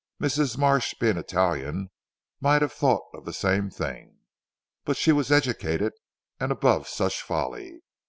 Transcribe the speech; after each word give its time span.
Mrs. 0.19 0.57
Marsh 0.57 0.95
being 0.99 1.17
Italian 1.17 1.91
might 2.39 2.63
have 2.63 2.73
thought 2.73 3.03
of 3.13 3.23
the 3.23 3.31
same 3.33 3.69
thing. 3.69 4.17
But 4.83 4.97
she 4.97 5.11
was 5.11 5.31
educated, 5.31 5.93
and 6.39 6.51
above 6.51 6.87
such 6.87 7.21
folly. 7.21 7.81